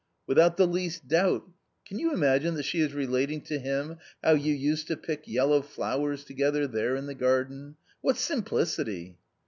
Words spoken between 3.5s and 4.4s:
him how